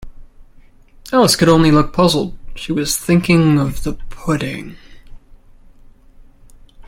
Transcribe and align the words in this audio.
Alice 1.13 1.35
could 1.35 1.47
only 1.47 1.69
look 1.69 1.93
puzzled: 1.93 2.35
she 2.55 2.71
was 2.71 2.97
thinking 2.97 3.59
of 3.59 3.83
the 3.83 3.93
pudding. 4.09 4.75